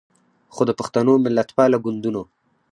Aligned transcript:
خو 0.53 0.61
د 0.69 0.71
پښتنو 0.79 1.13
ملتپاله 1.25 1.77
ګوندونو 1.85 2.21